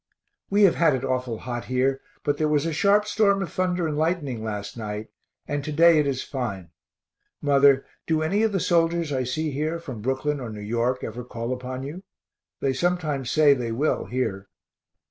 We 0.49 0.63
have 0.63 0.73
had 0.73 0.95
it 0.95 1.03
awful 1.05 1.37
hot 1.37 1.65
here, 1.65 2.01
but 2.23 2.37
there 2.37 2.47
was 2.47 2.65
a 2.65 2.73
sharp 2.73 3.05
storm 3.05 3.43
of 3.43 3.53
thunder 3.53 3.87
and 3.87 3.95
lightning 3.95 4.43
last 4.43 4.75
night, 4.75 5.09
and 5.47 5.63
to 5.63 5.71
day 5.71 5.99
it 5.99 6.07
is 6.07 6.23
fine. 6.23 6.71
Mother, 7.39 7.85
do 8.07 8.23
any 8.23 8.41
of 8.41 8.51
the 8.51 8.59
soldiers 8.59 9.13
I 9.13 9.23
see 9.25 9.51
here 9.51 9.77
from 9.77 10.01
Brooklyn 10.01 10.39
or 10.39 10.49
New 10.49 10.59
York 10.59 11.03
ever 11.03 11.23
call 11.23 11.53
upon 11.53 11.83
you? 11.83 12.01
They 12.61 12.73
sometimes 12.73 13.29
say 13.29 13.53
they 13.53 13.71
will 13.71 14.05
here. 14.05 14.49